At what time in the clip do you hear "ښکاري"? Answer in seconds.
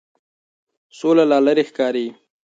1.69-2.07